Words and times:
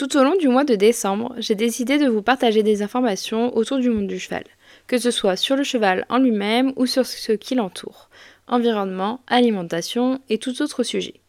Tout 0.00 0.16
au 0.16 0.24
long 0.24 0.34
du 0.34 0.48
mois 0.48 0.64
de 0.64 0.76
décembre, 0.76 1.34
j'ai 1.36 1.54
décidé 1.54 1.98
de 1.98 2.08
vous 2.08 2.22
partager 2.22 2.62
des 2.62 2.80
informations 2.80 3.54
autour 3.54 3.76
du 3.76 3.90
monde 3.90 4.06
du 4.06 4.18
cheval, 4.18 4.44
que 4.86 4.96
ce 4.96 5.10
soit 5.10 5.36
sur 5.36 5.56
le 5.56 5.62
cheval 5.62 6.06
en 6.08 6.16
lui-même 6.16 6.72
ou 6.76 6.86
sur 6.86 7.04
ce 7.04 7.32
qui 7.32 7.54
l'entoure, 7.54 8.08
environnement, 8.46 9.20
alimentation 9.26 10.22
et 10.30 10.38
tout 10.38 10.62
autre 10.62 10.84
sujet. 10.84 11.20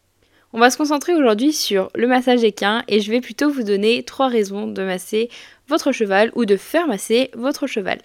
On 0.54 0.58
va 0.58 0.70
se 0.70 0.78
concentrer 0.78 1.14
aujourd'hui 1.14 1.52
sur 1.52 1.90
le 1.94 2.06
massage 2.06 2.44
équin 2.44 2.82
et 2.88 3.00
je 3.00 3.10
vais 3.10 3.20
plutôt 3.20 3.50
vous 3.50 3.62
donner 3.62 4.04
trois 4.04 4.28
raisons 4.28 4.66
de 4.66 4.82
masser 4.82 5.28
votre 5.68 5.92
cheval 5.92 6.32
ou 6.34 6.46
de 6.46 6.56
faire 6.56 6.86
masser 6.86 7.30
votre 7.34 7.66
cheval. 7.66 7.98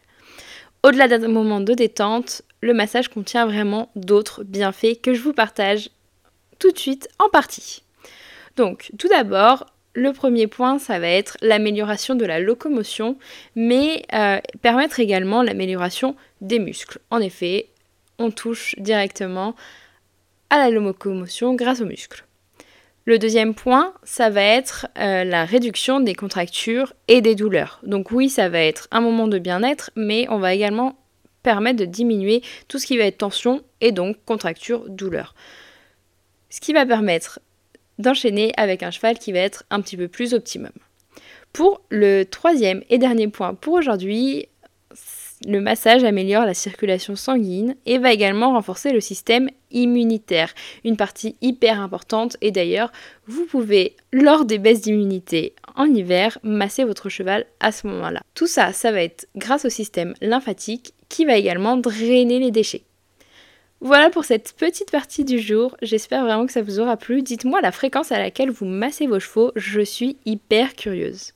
Au-delà 0.84 1.07
d'un 1.07 1.29
moment 1.29 1.61
de 1.61 1.75
détente, 1.75 2.41
le 2.59 2.73
massage 2.73 3.07
contient 3.07 3.45
vraiment 3.45 3.89
d'autres 3.95 4.43
bienfaits 4.43 4.99
que 5.02 5.13
je 5.13 5.21
vous 5.21 5.31
partage 5.31 5.91
tout 6.59 6.73
de 6.73 6.77
suite 6.77 7.07
en 7.20 7.29
partie. 7.29 7.84
Donc, 8.57 8.91
tout 8.97 9.07
d'abord, 9.07 9.65
le 9.98 10.14
premier 10.14 10.45
point, 10.45 10.77
ça 10.77 11.00
va 11.00 11.07
être 11.07 11.38
l'amélioration 11.41 12.14
de 12.14 12.24
la 12.24 12.39
locomotion, 12.39 13.18
mais 13.56 14.04
euh, 14.14 14.39
permettre 14.61 15.00
également 15.00 15.42
l'amélioration 15.42 16.15
des 16.39 16.60
muscles. 16.60 17.00
En 17.10 17.20
effet, 17.20 17.70
on 18.20 18.29
touche 18.29 18.75
directement 18.78 19.56
à 20.51 20.60
la 20.60 20.70
locomotion 20.70 21.56
grâce 21.56 21.82
aux 21.82 21.86
muscles. 21.86 22.25
Le 23.06 23.18
deuxième 23.18 23.56
point, 23.56 23.96
ça 24.04 24.29
va 24.29 24.43
être 24.43 24.86
euh, 25.00 25.23
la 25.23 25.46
réduction 25.46 26.00
des 26.00 26.14
contractures 26.14 26.93
et 27.07 27.21
des 27.21 27.34
douleurs. 27.34 27.79
Donc 27.82 28.11
oui, 28.11 28.29
ça 28.29 28.50
va 28.50 28.59
être 28.59 28.87
un 28.92 29.01
moment 29.01 29.28
de 29.28 29.39
bien-être, 29.39 29.89
mais 29.95 30.28
on 30.29 30.37
va 30.37 30.54
également 30.54 30.95
permettre 31.42 31.79
de 31.79 31.86
diminuer 31.86 32.44
tout 32.67 32.78
ce 32.78 32.86
qui 32.86 33.00
va 33.00 33.06
être 33.06 33.17
tension 33.17 33.64
et 33.81 33.92
donc 33.92 34.17
contracture, 34.25 34.88
douleur. 34.89 35.34
Ce 36.52 36.61
qui 36.61 36.72
va 36.72 36.86
permettre 36.86 37.39
d'enchaîner 38.00 38.52
avec 38.58 38.83
un 38.83 38.92
cheval 38.92 39.17
qui 39.19 39.31
va 39.31 39.39
être 39.39 39.64
un 39.69 39.81
petit 39.81 39.97
peu 39.97 40.08
plus 40.08 40.33
optimum. 40.33 40.72
Pour 41.53 41.81
le 41.89 42.23
troisième 42.23 42.83
et 42.89 42.97
dernier 42.97 43.28
point 43.28 43.53
pour 43.53 43.73
aujourd'hui, 43.73 44.48
le 45.45 45.62
massage 45.62 46.03
améliore 46.03 46.45
la 46.45 46.53
circulation 46.53 47.16
sanguine 47.16 47.75
et 47.86 48.00
va 48.00 48.12
également 48.12 48.53
renforcer 48.53 48.92
le 48.92 49.02
système 49.02 49.50
immunitaire, 49.72 50.53
une 50.84 50.98
partie 50.98 51.36
hyper 51.42 51.80
importante 51.80 52.38
et 52.42 52.52
d'ailleurs 52.52 52.92
vous 53.28 53.45
pouvez 53.45 53.95
lors 54.12 54.45
des 54.45 54.58
baisses 54.58 54.81
d'immunité 54.81 55.53
en 55.75 55.86
hiver 55.86 56.40
masser 56.44 56.84
votre 56.84 57.09
cheval 57.09 57.45
à 57.59 57.72
ce 57.72 57.88
moment-là. 57.88 58.22
Tout 58.34 58.48
ça, 58.48 58.73
ça 58.73 58.92
va 58.92 59.03
être 59.03 59.28
grâce 59.36 59.66
au 59.66 59.70
système 59.70 60.14
lymphatique 60.22 60.94
qui 61.09 61.25
va 61.25 61.38
également 61.38 61.78
drainer 61.78 62.40
les 62.40 62.52
déchets. 62.52 62.84
Voilà 63.80 64.09
pour 64.09 64.25
cette 64.25 64.53
petite 64.58 64.89
partie 64.89 65.23
du 65.23 65.38
jour, 65.38 65.78
j'espère 65.83 66.23
vraiment 66.23 66.47
que 66.47 66.52
ça 66.52 66.64
vous 66.64 66.80
aura 66.80 66.97
plu. 66.97 67.22
Dites-moi 67.22 67.61
la 67.61 67.72
fréquence 67.72 68.11
à 68.11 68.17
laquelle 68.17 68.50
vous 68.50 68.66
massez 68.66 69.06
vos 69.06 69.19
chevaux, 69.19 69.52
je 69.56 69.81
suis 69.81 70.17
hyper 70.25 70.73
curieuse. 70.73 71.34